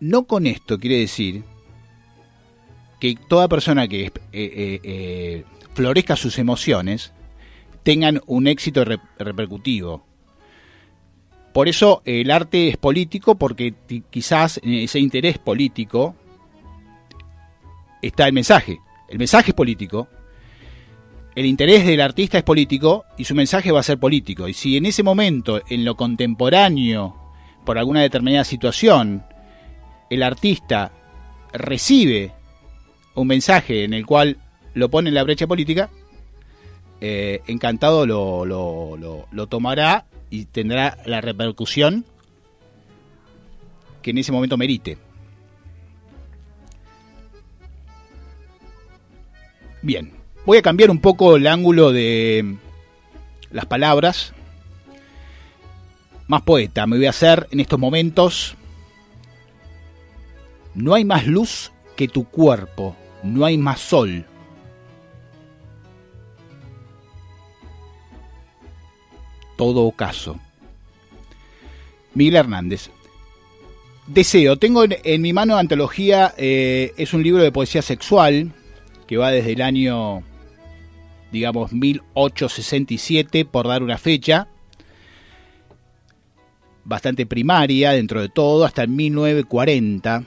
No 0.00 0.24
con 0.24 0.46
esto 0.46 0.78
quiere 0.78 0.98
decir 0.98 1.44
que 3.00 3.16
toda 3.28 3.48
persona 3.48 3.88
que 3.88 4.04
eh, 4.04 4.12
eh, 4.32 4.80
eh, 4.82 5.44
florezca 5.72 6.16
sus 6.16 6.38
emociones 6.38 7.12
tengan 7.82 8.20
un 8.26 8.46
éxito 8.46 8.84
repercutivo. 9.18 10.09
Por 11.52 11.68
eso 11.68 12.02
el 12.04 12.30
arte 12.30 12.68
es 12.68 12.76
político, 12.76 13.34
porque 13.34 13.74
quizás 14.10 14.60
en 14.62 14.74
ese 14.74 15.00
interés 15.00 15.38
político 15.38 16.14
está 18.02 18.26
el 18.26 18.32
mensaje. 18.32 18.78
El 19.08 19.18
mensaje 19.18 19.50
es 19.50 19.54
político, 19.54 20.08
el 21.34 21.46
interés 21.46 21.86
del 21.86 22.00
artista 22.00 22.38
es 22.38 22.44
político 22.44 23.04
y 23.16 23.24
su 23.24 23.34
mensaje 23.34 23.72
va 23.72 23.80
a 23.80 23.84
ser 23.84 23.98
político. 23.98 24.46
Y 24.46 24.54
si 24.54 24.76
en 24.76 24.86
ese 24.86 25.02
momento, 25.02 25.60
en 25.68 25.84
lo 25.84 25.96
contemporáneo, 25.96 27.16
por 27.64 27.78
alguna 27.78 28.02
determinada 28.02 28.44
situación, 28.44 29.24
el 30.08 30.22
artista 30.22 30.92
recibe 31.52 32.32
un 33.14 33.26
mensaje 33.26 33.84
en 33.84 33.94
el 33.94 34.06
cual 34.06 34.38
lo 34.74 34.88
pone 34.88 35.08
en 35.08 35.14
la 35.14 35.24
brecha 35.24 35.48
política, 35.48 35.90
eh, 37.00 37.40
encantado 37.48 38.06
lo 38.06 39.46
tomará 39.48 40.06
y 40.30 40.46
tendrá 40.46 40.96
la 41.04 41.20
repercusión 41.20 42.04
que 44.00 44.12
en 44.12 44.18
ese 44.18 44.32
momento 44.32 44.56
merite. 44.56 44.96
Bien, 49.82 50.12
voy 50.46 50.58
a 50.58 50.62
cambiar 50.62 50.90
un 50.90 51.00
poco 51.00 51.36
el 51.36 51.46
ángulo 51.46 51.92
de 51.92 52.56
las 53.50 53.66
palabras. 53.66 54.32
Más 56.28 56.42
poeta, 56.42 56.86
me 56.86 56.96
voy 56.96 57.06
a 57.06 57.10
hacer 57.10 57.48
en 57.50 57.60
estos 57.60 57.78
momentos. 57.78 58.54
No 60.74 60.94
hay 60.94 61.04
más 61.04 61.26
luz 61.26 61.72
que 61.96 62.06
tu 62.06 62.24
cuerpo, 62.24 62.96
no 63.24 63.44
hay 63.44 63.58
más 63.58 63.80
sol 63.80 64.26
todo 69.60 69.82
ocaso. 69.82 70.40
Miguel 72.14 72.36
Hernández. 72.36 72.88
Deseo, 74.06 74.56
tengo 74.56 74.84
en, 74.88 75.20
mi 75.20 75.34
mano 75.34 75.58
antología, 75.58 76.32
eh, 76.38 76.94
es 76.96 77.12
un 77.12 77.22
libro 77.22 77.42
de 77.42 77.52
poesía 77.52 77.82
sexual 77.82 78.52
que 79.06 79.18
va 79.18 79.30
desde 79.30 79.52
el 79.52 79.60
año, 79.60 80.22
digamos, 81.30 81.74
1867, 81.74 83.44
por 83.44 83.68
dar 83.68 83.82
una 83.82 83.98
fecha, 83.98 84.48
bastante 86.84 87.26
primaria 87.26 87.90
dentro 87.90 88.22
de 88.22 88.30
todo, 88.30 88.64
hasta 88.64 88.80
el 88.84 88.88
1940, 88.88 90.24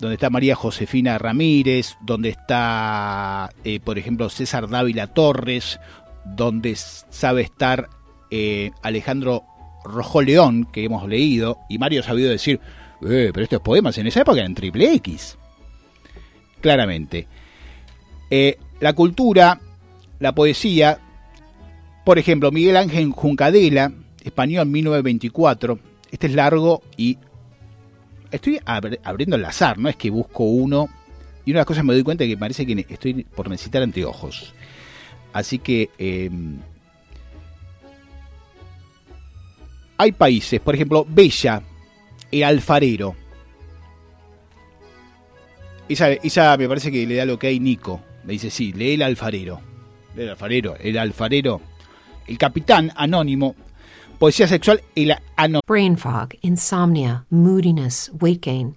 donde 0.00 0.14
está 0.14 0.30
María 0.30 0.54
Josefina 0.54 1.18
Ramírez, 1.18 1.94
donde 2.00 2.30
está, 2.30 3.50
eh, 3.64 3.80
por 3.80 3.98
ejemplo, 3.98 4.30
César 4.30 4.66
Dávila 4.66 5.08
Torres, 5.08 5.78
donde 6.24 6.74
sabe 6.74 7.42
estar 7.42 7.90
eh, 8.30 8.70
Alejandro 8.82 9.44
Rojo 9.84 10.22
León, 10.22 10.66
que 10.72 10.84
hemos 10.84 11.08
leído, 11.08 11.58
y 11.68 11.78
Mario 11.78 12.00
ha 12.00 12.04
sabido 12.04 12.30
decir, 12.30 12.60
eh, 13.02 13.30
pero 13.32 13.44
estos 13.44 13.60
poemas 13.60 13.96
en 13.98 14.06
esa 14.06 14.20
época 14.20 14.40
eran 14.40 14.54
triple 14.54 14.92
X. 14.94 15.36
Claramente. 16.60 17.26
Eh, 18.30 18.58
la 18.80 18.92
cultura, 18.92 19.60
la 20.18 20.34
poesía, 20.34 20.98
por 22.04 22.18
ejemplo, 22.18 22.50
Miguel 22.50 22.76
Ángel 22.76 23.10
Juncadela, 23.10 23.92
español 24.24 24.66
1924, 24.66 25.78
este 26.10 26.26
es 26.26 26.34
largo 26.34 26.82
y 26.96 27.18
estoy 28.30 28.60
abriendo 28.64 29.36
el 29.36 29.44
azar, 29.44 29.78
no 29.78 29.88
es 29.88 29.96
que 29.96 30.10
busco 30.10 30.44
uno 30.44 30.88
y 31.44 31.52
una 31.52 31.58
de 31.58 31.60
las 31.60 31.66
cosas 31.66 31.84
me 31.84 31.94
doy 31.94 32.02
cuenta 32.02 32.26
que 32.26 32.36
parece 32.36 32.66
que 32.66 32.84
estoy 32.88 33.22
por 33.22 33.48
necesitar 33.48 33.82
anteojos. 33.82 34.52
Así 35.32 35.60
que 35.60 35.90
em, 35.96 36.58
Hay 39.98 40.12
países, 40.12 40.60
por 40.60 40.74
ejemplo, 40.74 41.06
Bella, 41.08 41.62
el 42.30 42.42
alfarero. 42.42 43.14
Esa, 45.88 46.56
me 46.56 46.68
parece 46.68 46.90
que 46.90 47.06
le 47.06 47.14
da 47.16 47.24
lo 47.24 47.38
que 47.38 47.46
hay 47.46 47.60
Nico. 47.60 48.00
Le 48.26 48.34
dice, 48.34 48.50
sí, 48.50 48.72
lee 48.72 48.94
el 48.94 49.02
alfarero. 49.02 49.60
El 50.16 50.30
alfarero, 50.30 50.76
el 50.80 50.98
alfarero. 50.98 51.60
El 52.26 52.38
capitán 52.38 52.92
anónimo. 52.96 53.54
Poesía 54.18 54.48
sexual, 54.48 54.82
el 54.94 55.14
anónimo. 55.36 55.60
Brain 55.66 55.96
fog, 55.96 56.30
insomnia, 56.40 57.26
moodiness, 57.30 58.10
weight 58.20 58.44
gain. 58.44 58.76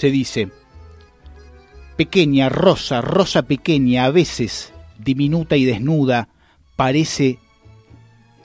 Se 0.00 0.10
dice. 0.10 0.48
Pequeña, 1.98 2.48
rosa, 2.48 3.02
rosa 3.02 3.42
pequeña, 3.42 4.06
a 4.06 4.10
veces 4.10 4.72
diminuta 4.98 5.58
y 5.58 5.66
desnuda, 5.66 6.30
parece 6.74 7.38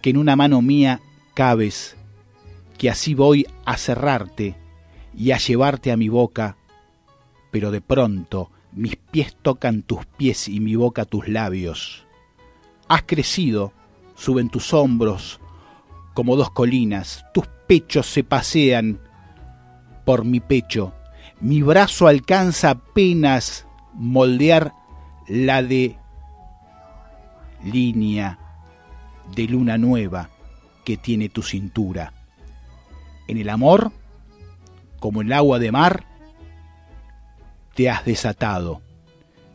que 0.02 0.10
en 0.10 0.18
una 0.18 0.36
mano 0.36 0.62
mía 0.62 1.00
cabes, 1.34 1.96
que 2.78 2.90
así 2.90 3.14
voy 3.14 3.48
a 3.64 3.78
cerrarte 3.78 4.58
y 5.16 5.32
a 5.32 5.38
llevarte 5.38 5.94
a 5.94 5.96
mi 5.96 6.10
boca, 6.10 6.58
pero 7.52 7.72
de 7.72 7.80
pronto 7.80 8.52
mis 8.74 8.98
pies 8.98 9.38
tocan 9.42 9.82
tus 9.82 10.06
pies 10.06 10.50
y 10.50 10.60
mi 10.60 10.76
boca 10.76 11.06
tus 11.06 11.30
labios. 11.30 12.06
Has 12.90 13.04
crecido, 13.04 13.72
suben 14.16 14.50
tus 14.50 14.74
hombros 14.74 15.40
como 16.14 16.36
dos 16.36 16.52
colinas, 16.52 17.24
tus 17.34 17.48
pechos 17.66 18.08
se 18.08 18.26
pasean 18.26 19.00
por 20.04 20.26
mi 20.26 20.42
pecho, 20.42 20.94
mi 21.42 21.62
brazo 21.62 22.08
alcanza 22.08 22.72
apenas 22.72 23.66
moldear 23.94 24.74
la 25.28 25.62
de 25.64 25.98
línea 27.64 28.40
de 29.36 29.48
luna 29.48 29.78
nueva 29.78 30.30
que 30.84 30.98
tiene 30.98 31.30
tu 31.30 31.42
cintura. 31.42 32.14
En 33.28 33.38
el 33.38 33.50
amor, 33.50 33.92
como 35.00 35.22
el 35.22 35.34
agua 35.34 35.60
de 35.60 35.72
mar, 35.72 36.06
te 37.74 37.90
has 37.90 38.06
desatado. 38.06 38.82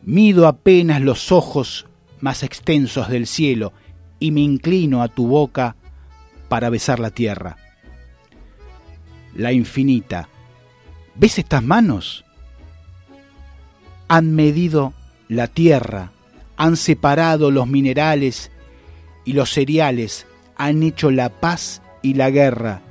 Mido 0.03 0.47
apenas 0.47 1.01
los 1.01 1.31
ojos 1.31 1.87
más 2.19 2.43
extensos 2.43 3.09
del 3.09 3.27
cielo 3.27 3.73
y 4.19 4.31
me 4.31 4.41
inclino 4.41 5.01
a 5.01 5.07
tu 5.07 5.27
boca 5.27 5.75
para 6.49 6.69
besar 6.69 6.99
la 6.99 7.11
tierra. 7.11 7.57
La 9.33 9.51
infinita. 9.53 10.27
¿Ves 11.21 11.37
estas 11.37 11.61
manos? 11.61 12.25
Han 14.07 14.33
medido 14.33 14.91
la 15.27 15.45
tierra, 15.45 16.11
han 16.57 16.75
separado 16.75 17.51
los 17.51 17.67
minerales 17.67 18.49
y 19.23 19.33
los 19.33 19.51
cereales, 19.51 20.25
han 20.55 20.81
hecho 20.81 21.11
la 21.11 21.29
paz 21.29 21.83
y 22.01 22.15
la 22.15 22.31
guerra, 22.31 22.81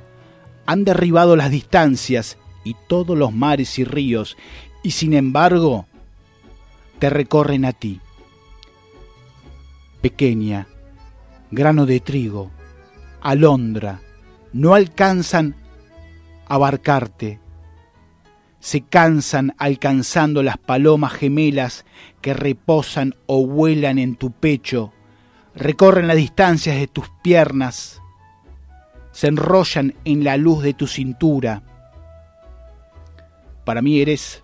han 0.65 0.85
derribado 0.85 1.35
las 1.35 1.51
distancias 1.51 2.37
y 2.63 2.77
todos 2.87 3.17
los 3.17 3.33
mares 3.33 3.77
y 3.79 3.83
ríos, 3.83 4.37
y 4.81 4.91
sin 4.91 5.13
embargo 5.13 5.85
te 6.99 7.09
recorren 7.09 7.65
a 7.65 7.73
ti. 7.73 7.99
Pequeña, 9.99 10.69
grano 11.51 11.85
de 11.85 11.99
trigo, 11.99 12.49
alondra, 13.19 13.99
no 14.53 14.73
alcanzan 14.73 15.57
a 16.47 16.55
abarcarte. 16.55 17.40
Se 18.61 18.81
cansan 18.81 19.55
alcanzando 19.57 20.43
las 20.43 20.57
palomas 20.57 21.13
gemelas 21.13 21.83
que 22.21 22.35
reposan 22.35 23.15
o 23.25 23.45
vuelan 23.45 23.97
en 23.97 24.15
tu 24.15 24.31
pecho, 24.31 24.93
recorren 25.55 26.07
las 26.07 26.15
distancias 26.15 26.77
de 26.77 26.87
tus 26.87 27.09
piernas, 27.23 28.01
se 29.11 29.27
enrollan 29.27 29.95
en 30.05 30.23
la 30.23 30.37
luz 30.37 30.61
de 30.61 30.75
tu 30.75 30.85
cintura. 30.85 31.63
Para 33.65 33.81
mí 33.81 33.99
eres 33.99 34.43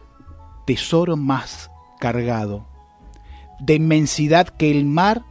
tesoro 0.65 1.15
más 1.15 1.69
cargado, 1.99 2.67
de 3.59 3.75
inmensidad 3.75 4.49
que 4.49 4.71
el 4.71 4.85
mar 4.85 5.23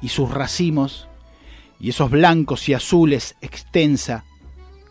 y 0.00 0.08
sus 0.08 0.30
racimos, 0.30 1.08
y 1.78 1.90
esos 1.90 2.10
blancos 2.10 2.70
y 2.70 2.74
azules 2.74 3.36
extensa 3.42 4.24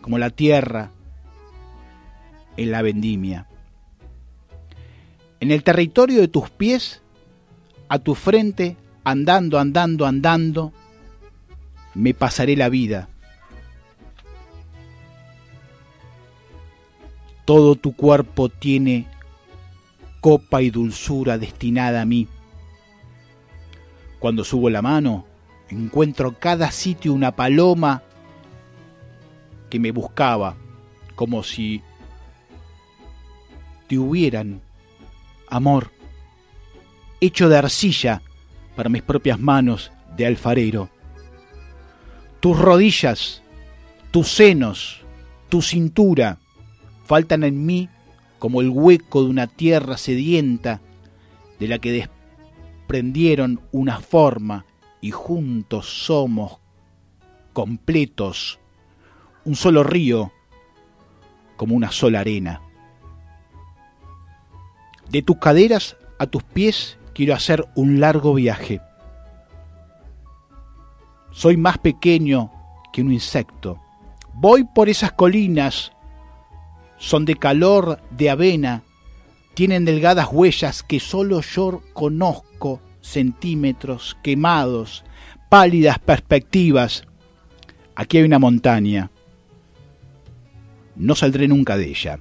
como 0.01 0.19
la 0.19 0.29
tierra 0.29 0.91
en 2.57 2.71
la 2.71 2.81
vendimia. 2.81 3.47
En 5.39 5.51
el 5.51 5.63
territorio 5.63 6.19
de 6.19 6.27
tus 6.27 6.49
pies, 6.49 7.01
a 7.89 7.99
tu 7.99 8.15
frente, 8.15 8.75
andando, 9.03 9.59
andando, 9.59 10.05
andando, 10.05 10.73
me 11.93 12.13
pasaré 12.13 12.55
la 12.55 12.69
vida. 12.69 13.07
Todo 17.45 17.75
tu 17.75 17.95
cuerpo 17.95 18.49
tiene 18.49 19.07
copa 20.19 20.61
y 20.61 20.69
dulzura 20.69 21.37
destinada 21.37 22.01
a 22.01 22.05
mí. 22.05 22.27
Cuando 24.19 24.43
subo 24.43 24.69
la 24.69 24.81
mano, 24.81 25.25
encuentro 25.69 26.35
cada 26.39 26.71
sitio 26.71 27.13
una 27.13 27.35
paloma 27.35 28.01
que 29.69 29.79
me 29.79 29.91
buscaba, 29.91 30.55
como 31.15 31.43
si 31.43 31.81
te 33.87 33.97
hubieran, 33.97 34.61
amor, 35.49 35.91
hecho 37.21 37.49
de 37.49 37.57
arcilla 37.57 38.21
para 38.75 38.89
mis 38.89 39.01
propias 39.01 39.39
manos 39.39 39.91
de 40.15 40.25
alfarero. 40.25 40.89
Tus 42.39 42.57
rodillas, 42.57 43.41
tus 44.11 44.27
senos, 44.27 45.01
tu 45.49 45.61
cintura 45.61 46.37
faltan 47.05 47.43
en 47.43 47.65
mí 47.65 47.89
como 48.39 48.61
el 48.61 48.69
hueco 48.69 49.23
de 49.23 49.29
una 49.29 49.47
tierra 49.47 49.97
sedienta 49.97 50.81
de 51.59 51.67
la 51.67 51.79
que 51.79 52.07
desprendieron 52.87 53.61
una 53.71 53.99
forma 53.99 54.65
y 55.01 55.11
juntos 55.11 55.87
somos 56.05 56.59
completos, 57.53 58.59
un 59.45 59.55
solo 59.55 59.83
río 59.83 60.31
como 61.55 61.75
una 61.75 61.91
sola 61.91 62.19
arena. 62.19 62.61
De 65.09 65.21
tus 65.21 65.37
caderas 65.37 65.97
a 66.19 66.27
tus 66.27 66.43
pies 66.43 66.97
quiero 67.13 67.33
hacer 67.33 67.65
un 67.75 67.99
largo 67.99 68.33
viaje. 68.33 68.81
Soy 71.31 71.57
más 71.57 71.77
pequeño 71.77 72.51
que 72.91 73.01
un 73.01 73.11
insecto. 73.11 73.79
Voy 74.33 74.63
por 74.63 74.89
esas 74.89 75.11
colinas 75.11 75.91
son 76.97 77.25
de 77.25 77.35
calor 77.35 77.99
de 78.11 78.29
avena, 78.29 78.83
tienen 79.53 79.85
delgadas 79.85 80.29
huellas 80.31 80.83
que 80.83 80.99
solo 80.99 81.41
yo 81.41 81.81
conozco, 81.93 82.81
centímetros 83.01 84.17
quemados, 84.23 85.03
pálidas 85.49 85.99
perspectivas. 85.99 87.03
Aquí 87.95 88.17
hay 88.17 88.23
una 88.23 88.39
montaña. 88.39 89.11
No 90.95 91.15
saldré 91.15 91.47
nunca 91.47 91.77
de 91.77 91.89
ella. 91.89 92.19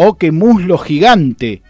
¡Oh, 0.00 0.16
qué 0.16 0.30
muslo 0.30 0.78
gigante! 0.78 1.60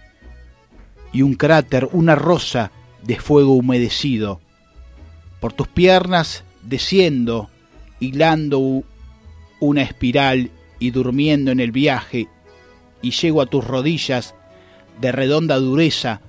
Y 1.15 1.23
un 1.23 1.33
cráter, 1.33 1.89
una 1.93 2.15
rosa 2.15 2.71
de 3.03 3.19
fuego 3.19 3.55
humedecido. 3.55 4.43
Por 5.41 5.55
tus 5.55 5.67
piernas 5.67 6.45
desciendo, 6.63 7.49
hilando 8.01 8.83
una 9.61 9.81
espiral 9.81 10.51
y 10.79 10.91
durmiendo 10.91 11.53
en 11.53 11.61
el 11.61 11.73
viaje, 11.73 12.29
y 13.01 13.13
llego 13.13 13.41
a 13.41 13.47
tus 13.47 13.67
rodillas 13.67 14.35
de 15.01 15.11
redonda 15.11 15.57
dureza, 15.57 16.21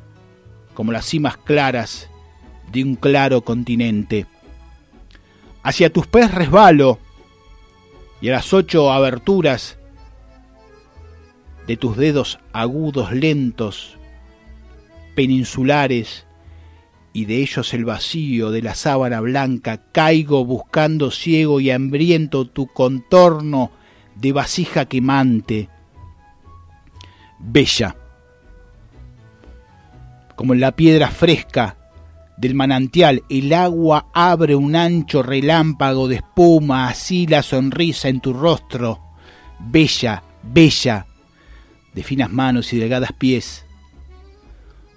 como 0.76 0.94
las 0.94 1.06
cimas 1.06 1.36
claras 1.36 2.10
de 2.72 2.82
un 2.82 2.96
claro 2.96 3.42
continente. 3.42 4.26
Hacia 5.64 5.92
tus 5.92 6.08
pies 6.08 6.34
resbalo, 6.34 6.98
y 8.22 8.30
a 8.30 8.32
las 8.32 8.54
ocho 8.54 8.90
aberturas 8.90 9.79
de 11.70 11.78
tus 11.78 11.98
dedos 11.98 12.40
agudos, 12.52 13.12
lentos, 13.12 13.96
peninsulares, 15.14 16.26
y 17.14 17.26
de 17.26 17.44
ellos 17.44 17.76
el 17.76 17.86
vacío 17.86 18.50
de 18.50 18.64
la 18.64 18.74
sábana 18.74 19.22
blanca, 19.22 19.80
caigo 19.92 20.44
buscando 20.46 21.12
ciego 21.12 21.60
y 21.60 21.70
hambriento 21.70 22.46
tu 22.46 22.66
contorno 22.66 23.70
de 24.16 24.32
vasija 24.32 24.86
quemante, 24.86 25.70
bella, 27.38 27.96
como 30.36 30.56
en 30.56 30.62
la 30.62 30.72
piedra 30.72 31.10
fresca 31.10 31.78
del 32.36 32.56
manantial, 32.56 33.22
el 33.30 33.54
agua 33.54 34.08
abre 34.12 34.56
un 34.56 34.76
ancho 34.76 35.22
relámpago 35.22 36.08
de 36.08 36.16
espuma, 36.16 36.88
así 36.88 37.28
la 37.28 37.44
sonrisa 37.44 38.10
en 38.10 38.22
tu 38.22 38.34
rostro, 38.34 39.00
bella, 39.60 40.24
bella, 40.42 41.06
de 41.94 42.04
finas 42.04 42.32
manos 42.32 42.74
y 42.74 42.78
delgadas 42.78 43.14
pies, 43.14 43.66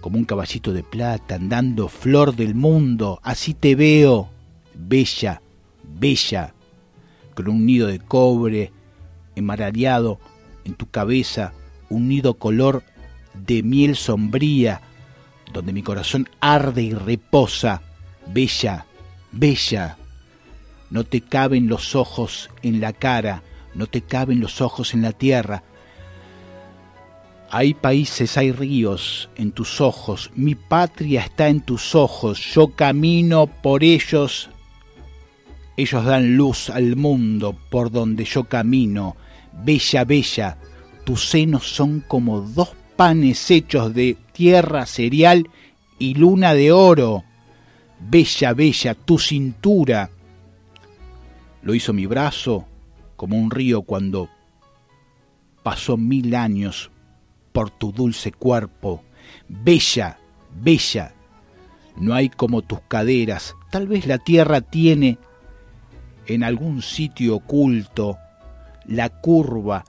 como 0.00 0.18
un 0.18 0.24
caballito 0.24 0.72
de 0.72 0.83
plata 0.83 1.37
andando 1.37 1.88
flor 1.88 2.35
del 2.35 2.55
mundo, 2.55 3.20
así 3.22 3.55
te 3.55 3.74
veo, 3.74 4.31
bella, 4.74 5.40
bella, 5.85 6.55
con 7.35 7.48
un 7.48 7.64
nido 7.64 7.87
de 7.87 8.00
cobre 8.00 8.72
enmarañado 9.37 10.18
en 10.64 10.74
tu 10.74 10.90
cabeza, 10.90 11.52
un 11.88 12.09
nido 12.09 12.35
color 12.35 12.83
de 13.35 13.62
miel 13.62 13.96
sombría, 13.96 14.83
donde 15.52 15.72
mi 15.72 15.83
corazón 15.83 16.28
arde 16.40 16.83
y 16.83 16.92
reposa, 16.92 17.83
bella, 18.26 18.87
bella. 19.31 19.98
No 20.90 21.05
te 21.05 21.20
caben 21.20 21.68
los 21.68 21.94
ojos 21.94 22.50
en 22.62 22.81
la 22.81 22.92
cara, 22.92 23.42
no 23.74 23.87
te 23.87 24.02
caben 24.02 24.40
los 24.40 24.61
ojos 24.61 24.94
en 24.94 25.02
la 25.02 25.12
tierra, 25.12 25.62
hay 27.54 27.74
países, 27.74 28.38
hay 28.38 28.50
ríos 28.50 29.28
en 29.36 29.52
tus 29.52 29.82
ojos, 29.82 30.30
mi 30.34 30.54
patria 30.54 31.20
está 31.20 31.48
en 31.48 31.60
tus 31.60 31.94
ojos, 31.94 32.40
yo 32.54 32.68
camino 32.68 33.46
por 33.46 33.84
ellos, 33.84 34.48
ellos 35.76 36.02
dan 36.02 36.38
luz 36.38 36.70
al 36.70 36.96
mundo 36.96 37.54
por 37.68 37.90
donde 37.90 38.24
yo 38.24 38.44
camino, 38.44 39.16
bella, 39.52 40.04
bella, 40.04 40.56
tus 41.04 41.28
senos 41.28 41.68
son 41.68 42.02
como 42.08 42.40
dos 42.40 42.70
panes 42.96 43.50
hechos 43.50 43.92
de 43.92 44.16
tierra, 44.32 44.86
cereal 44.86 45.50
y 45.98 46.14
luna 46.14 46.54
de 46.54 46.72
oro, 46.72 47.22
bella, 48.00 48.54
bella, 48.54 48.94
tu 48.94 49.18
cintura. 49.18 50.08
Lo 51.60 51.74
hizo 51.74 51.92
mi 51.92 52.06
brazo 52.06 52.64
como 53.14 53.36
un 53.36 53.50
río 53.50 53.82
cuando 53.82 54.30
pasó 55.62 55.98
mil 55.98 56.34
años 56.34 56.91
por 57.52 57.70
tu 57.70 57.92
dulce 57.92 58.32
cuerpo. 58.32 59.02
Bella, 59.48 60.18
bella, 60.60 61.14
no 61.96 62.14
hay 62.14 62.28
como 62.28 62.62
tus 62.62 62.80
caderas. 62.88 63.54
Tal 63.70 63.86
vez 63.86 64.06
la 64.06 64.18
tierra 64.18 64.60
tiene 64.60 65.18
en 66.26 66.44
algún 66.44 66.82
sitio 66.82 67.36
oculto 67.36 68.18
la 68.86 69.08
curva 69.08 69.84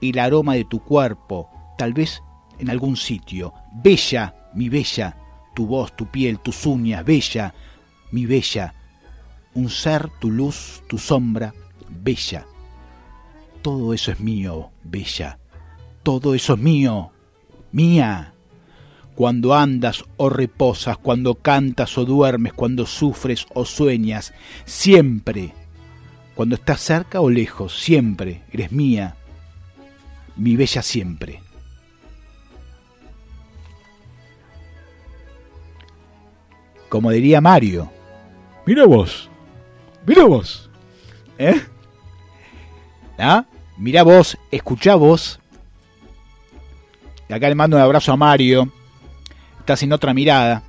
y 0.00 0.10
el 0.10 0.18
aroma 0.18 0.54
de 0.54 0.64
tu 0.64 0.80
cuerpo. 0.80 1.48
Tal 1.78 1.92
vez 1.92 2.22
en 2.58 2.70
algún 2.70 2.96
sitio. 2.96 3.52
Bella, 3.72 4.34
mi 4.54 4.68
bella, 4.68 5.16
tu 5.54 5.66
voz, 5.66 5.94
tu 5.94 6.06
piel, 6.06 6.38
tus 6.38 6.66
uñas, 6.66 7.04
bella, 7.04 7.54
mi 8.10 8.26
bella. 8.26 8.74
Un 9.54 9.68
ser, 9.68 10.08
tu 10.18 10.30
luz, 10.30 10.82
tu 10.88 10.98
sombra, 10.98 11.52
bella. 11.88 12.46
Todo 13.60 13.94
eso 13.94 14.10
es 14.10 14.18
mío, 14.18 14.70
bella 14.82 15.38
todo 16.02 16.34
eso 16.34 16.54
es 16.54 16.60
mío, 16.60 17.10
mía. 17.70 18.34
Cuando 19.14 19.54
andas 19.54 20.04
o 20.16 20.30
reposas, 20.30 20.96
cuando 20.98 21.34
cantas 21.34 21.96
o 21.98 22.04
duermes, 22.04 22.54
cuando 22.54 22.86
sufres 22.86 23.46
o 23.54 23.64
sueñas, 23.64 24.32
siempre, 24.64 25.52
cuando 26.34 26.54
estás 26.54 26.80
cerca 26.80 27.20
o 27.20 27.28
lejos, 27.28 27.78
siempre 27.78 28.42
eres 28.50 28.72
mía, 28.72 29.16
mi 30.36 30.56
bella 30.56 30.82
siempre. 30.82 31.40
Como 36.88 37.10
diría 37.10 37.40
Mario, 37.40 37.90
mira 38.66 38.86
vos, 38.86 39.30
mira 40.06 40.24
vos, 40.24 40.70
¿eh? 41.38 41.60
¿Ah? 43.18 43.44
Mira 43.78 44.02
vos, 44.02 44.38
escucha 44.50 44.94
vos, 44.94 45.41
acá 47.30 47.48
le 47.48 47.54
mando 47.54 47.76
un 47.76 47.82
abrazo 47.82 48.12
a 48.12 48.16
Mario. 48.16 48.72
Está 49.60 49.76
sin 49.76 49.92
otra 49.92 50.12
mirada. 50.12 50.62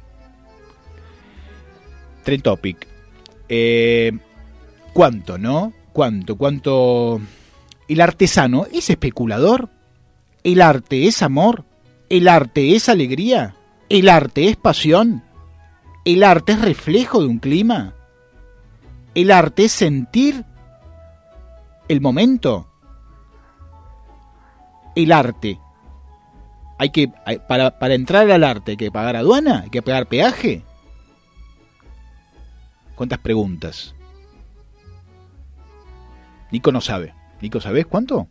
Trend 2.24 2.44
Topic. 2.44 2.88
Eh, 3.50 4.12
¿Cuánto, 4.94 5.38
no? 5.38 5.74
¿Cuánto? 5.92 6.38
¿Cuánto? 6.38 7.20
¿El 7.88 8.02
artesano 8.02 8.66
es 8.72 8.90
especulador? 8.90 9.70
¿El 10.44 10.62
arte 10.62 11.08
es 11.08 11.22
amor? 11.22 11.66
¿El 12.10 12.28
arte 12.28 12.76
es 12.76 12.90
alegría? 12.90 13.56
¿El 13.90 14.10
arte 14.10 14.50
es 14.50 14.56
pasión? 14.56 15.24
¿El 16.06 16.24
arte 16.24 16.54
es 16.54 16.62
reflejo 16.62 17.22
de 17.22 17.28
un 17.28 17.40
clima? 17.40 17.94
¿El 19.16 19.32
arte 19.32 19.66
es 19.66 19.72
sentir 19.72 20.46
el 21.88 22.02
momento? 22.02 22.68
El 24.96 25.12
arte 25.12 25.60
hay 26.84 26.90
que 26.90 27.10
para, 27.48 27.80
para 27.80 27.94
entrar 27.94 28.30
al 28.30 28.44
arte 28.44 28.72
hay 28.72 28.78
que 28.78 28.92
pagar 28.92 29.16
aduana, 29.16 29.62
hay 29.62 29.70
que 29.70 29.82
pagar 29.82 30.06
peaje. 30.08 30.64
¿Cuántas 32.94 33.20
preguntas? 33.20 33.96
Nico 36.52 36.74
no 36.74 36.82
sabe. 36.82 37.14
Nico, 37.40 37.62
¿sabes 37.62 37.86
cuánto? 37.86 38.28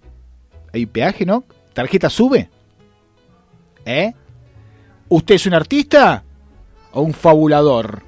¿Hay 0.74 0.84
peaje, 0.84 1.24
no? 1.24 1.44
¿Tarjeta 1.72 2.10
sube? 2.10 2.50
¿Eh? 3.86 4.12
¿Usted 5.08 5.36
es 5.36 5.46
un 5.46 5.54
artista 5.54 6.22
o 6.92 7.00
un 7.00 7.14
fabulador? 7.14 8.02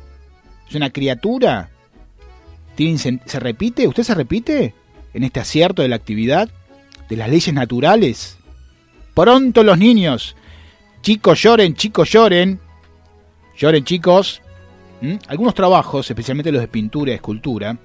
¿Es 0.68 0.74
una 0.74 0.90
criatura? 0.90 1.70
¿Se 2.76 3.40
repite? 3.40 3.88
¿Usted 3.88 4.02
se 4.02 4.14
repite 4.14 4.74
en 5.14 5.24
este 5.24 5.40
acierto 5.40 5.80
de 5.80 5.88
la 5.88 5.96
actividad? 5.96 6.50
¿De 7.08 7.16
las 7.16 7.30
leyes 7.30 7.54
naturales? 7.54 8.36
Pronto 9.14 9.62
los 9.62 9.78
niños. 9.78 10.36
Chicos 11.00 11.42
lloren, 11.42 11.74
chicos 11.74 12.10
lloren. 12.10 12.60
Lloren 13.56 13.84
chicos. 13.84 14.42
¿Mm? 15.00 15.16
Algunos 15.28 15.54
trabajos, 15.54 16.10
especialmente 16.10 16.50
los 16.50 16.60
de 16.60 16.68
pintura 16.68 17.12
y 17.12 17.14
escultura, 17.14 17.78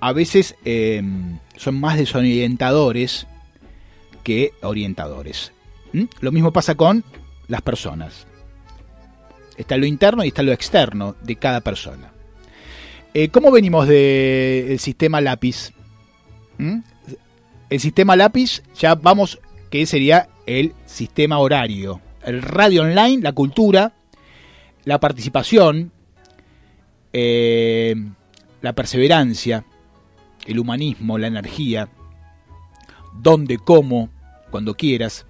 a 0.00 0.12
veces 0.12 0.56
em, 0.64 1.38
son 1.56 1.78
más 1.78 1.96
desorientadores 1.96 3.26
que 4.22 4.52
orientadores. 4.62 5.52
¿Mm? 5.92 6.04
Lo 6.20 6.32
mismo 6.32 6.52
pasa 6.52 6.74
con 6.74 7.04
las 7.48 7.62
personas. 7.62 8.26
Está 9.56 9.76
lo 9.76 9.86
interno 9.86 10.24
y 10.24 10.28
está 10.28 10.42
lo 10.42 10.52
externo 10.52 11.14
de 11.22 11.36
cada 11.36 11.60
persona. 11.60 12.12
Eh, 13.14 13.28
¿Cómo 13.28 13.50
venimos 13.50 13.86
del 13.86 14.78
sistema 14.78 15.20
lápiz? 15.20 15.72
¿Mm? 16.56 16.78
El 17.68 17.80
sistema 17.80 18.16
lápiz, 18.16 18.62
ya 18.78 18.94
vamos 18.94 19.38
que 19.72 19.86
sería 19.86 20.28
el 20.44 20.74
sistema 20.84 21.38
horario. 21.38 22.02
El 22.22 22.42
radio 22.42 22.82
online, 22.82 23.22
la 23.22 23.32
cultura, 23.32 23.94
la 24.84 25.00
participación, 25.00 25.92
eh, 27.14 27.94
la 28.60 28.74
perseverancia, 28.74 29.64
el 30.44 30.58
humanismo, 30.58 31.16
la 31.16 31.28
energía, 31.28 31.88
donde, 33.14 33.56
cómo, 33.56 34.10
cuando 34.50 34.74
quieras. 34.74 35.24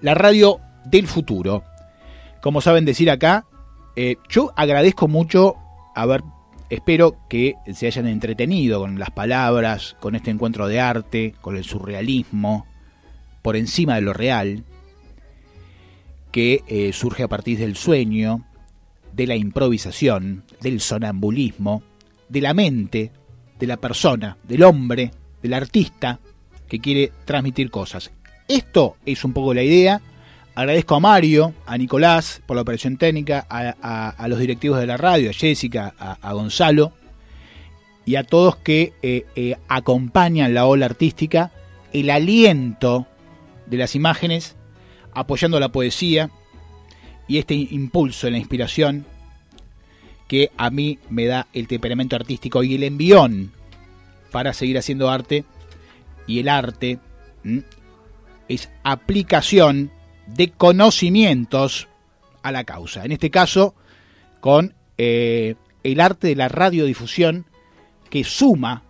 La 0.00 0.14
radio 0.14 0.58
del 0.84 1.06
futuro. 1.06 1.62
Como 2.42 2.60
saben 2.60 2.84
decir 2.84 3.08
acá, 3.12 3.46
eh, 3.94 4.16
yo 4.28 4.52
agradezco 4.56 5.06
mucho 5.06 5.54
haber, 5.94 6.24
espero 6.68 7.16
que 7.28 7.54
se 7.72 7.86
hayan 7.86 8.08
entretenido 8.08 8.80
con 8.80 8.98
las 8.98 9.10
palabras, 9.12 9.96
con 10.00 10.16
este 10.16 10.32
encuentro 10.32 10.66
de 10.66 10.80
arte, 10.80 11.36
con 11.40 11.56
el 11.56 11.62
surrealismo, 11.62 12.66
por 13.42 13.56
encima 13.56 13.96
de 13.96 14.00
lo 14.02 14.12
real, 14.12 14.64
que 16.32 16.62
eh, 16.66 16.92
surge 16.92 17.22
a 17.22 17.28
partir 17.28 17.58
del 17.58 17.76
sueño, 17.76 18.44
de 19.12 19.26
la 19.26 19.36
improvisación, 19.36 20.44
del 20.60 20.80
sonambulismo, 20.80 21.82
de 22.28 22.40
la 22.40 22.54
mente, 22.54 23.10
de 23.58 23.66
la 23.66 23.76
persona, 23.76 24.36
del 24.44 24.62
hombre, 24.62 25.10
del 25.42 25.54
artista 25.54 26.20
que 26.68 26.78
quiere 26.78 27.12
transmitir 27.24 27.70
cosas. 27.70 28.10
Esto 28.46 28.96
es 29.04 29.24
un 29.24 29.32
poco 29.32 29.54
la 29.54 29.62
idea. 29.62 30.00
Agradezco 30.54 30.96
a 30.96 31.00
Mario, 31.00 31.54
a 31.66 31.78
Nicolás 31.78 32.42
por 32.46 32.56
la 32.56 32.62
operación 32.62 32.96
técnica, 32.96 33.46
a, 33.48 34.26
los 34.28 34.38
directivos 34.38 34.80
de 34.80 34.86
la 34.86 34.96
radio, 34.96 35.30
a 35.30 35.32
Jessica, 35.32 35.94
a, 35.98 36.32
Gonzalo 36.32 36.92
y 38.04 38.16
a 38.16 38.24
todos 38.24 38.56
que 38.56 38.92
eh, 39.02 39.26
eh, 39.36 39.56
acompañan 39.68 40.54
la 40.54 40.66
ola 40.66 40.86
artística, 40.86 41.52
el 41.92 42.10
aliento 42.10 43.06
de 43.68 43.76
las 43.76 43.94
imágenes, 43.94 44.56
apoyando 45.12 45.60
la 45.60 45.70
poesía 45.70 46.30
y 47.26 47.38
este 47.38 47.54
impulso, 47.54 48.30
la 48.30 48.38
inspiración 48.38 49.06
que 50.28 50.50
a 50.56 50.70
mí 50.70 50.98
me 51.08 51.26
da 51.26 51.48
el 51.52 51.66
temperamento 51.66 52.14
artístico 52.14 52.62
y 52.62 52.74
el 52.74 52.82
envión 52.82 53.52
para 54.30 54.52
seguir 54.52 54.78
haciendo 54.78 55.10
arte. 55.10 55.44
Y 56.26 56.40
el 56.40 56.48
arte 56.48 56.98
es 58.48 58.68
aplicación 58.82 59.90
de 60.26 60.50
conocimientos 60.50 61.88
a 62.42 62.52
la 62.52 62.64
causa. 62.64 63.04
En 63.04 63.12
este 63.12 63.30
caso, 63.30 63.74
con 64.40 64.74
eh, 64.98 65.54
el 65.82 66.00
arte 66.00 66.28
de 66.28 66.36
la 66.36 66.48
radiodifusión 66.48 67.46
que 68.10 68.24
suma 68.24 68.82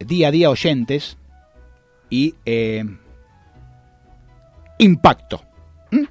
día 0.00 0.28
a 0.28 0.30
día 0.30 0.50
oyentes 0.50 1.16
y 2.10 2.34
eh, 2.44 2.84
impacto. 4.78 5.42
¿Mm? 5.90 6.04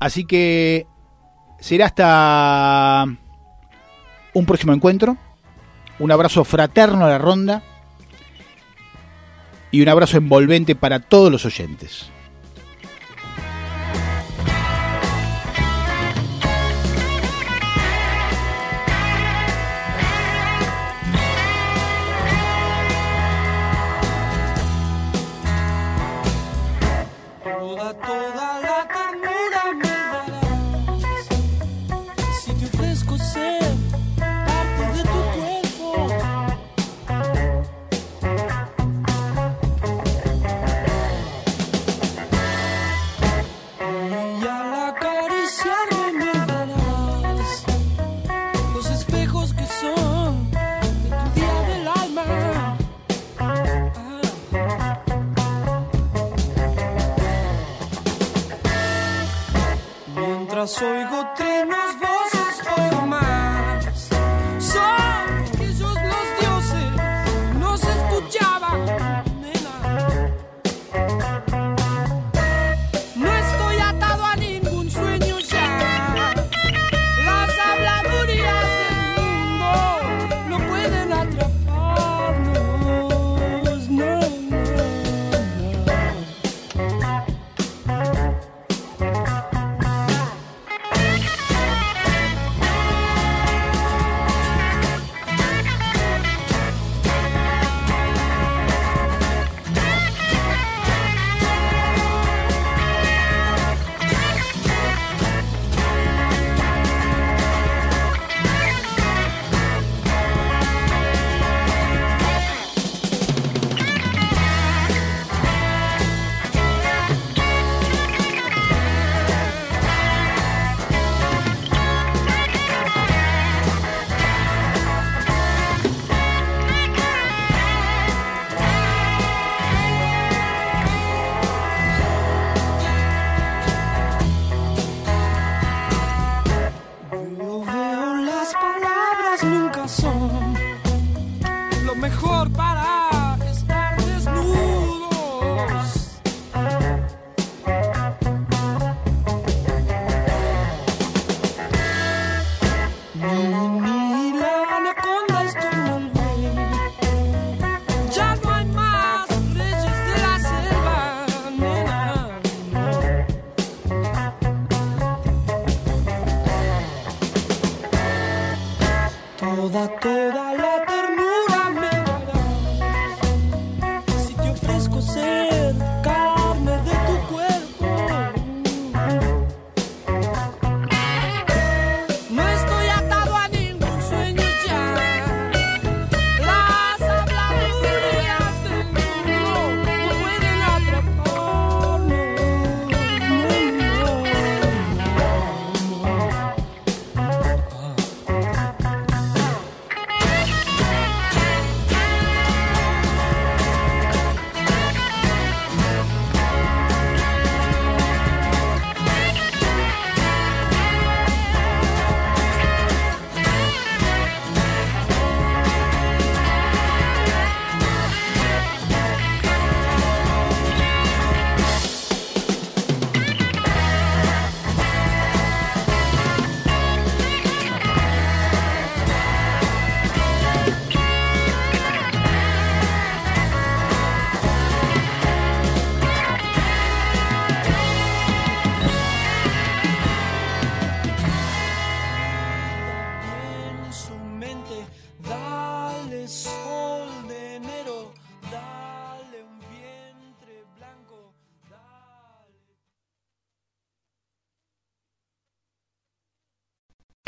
Así 0.00 0.24
que 0.24 0.86
será 1.60 1.86
hasta 1.86 3.06
un 4.32 4.46
próximo 4.46 4.72
encuentro. 4.72 5.16
Un 5.98 6.10
abrazo 6.10 6.44
fraterno 6.44 7.04
a 7.04 7.10
la 7.10 7.18
ronda 7.18 7.62
y 9.70 9.82
un 9.82 9.88
abrazo 9.88 10.16
envolvente 10.16 10.74
para 10.74 11.00
todos 11.00 11.30
los 11.30 11.44
oyentes. 11.44 12.10